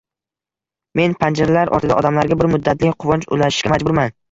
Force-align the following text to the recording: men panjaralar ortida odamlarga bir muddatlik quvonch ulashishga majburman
men 0.99 1.13
panjaralar 1.25 1.73
ortida 1.79 1.99
odamlarga 2.03 2.39
bir 2.41 2.51
muddatlik 2.55 2.99
quvonch 3.07 3.31
ulashishga 3.39 3.77
majburman 3.77 4.15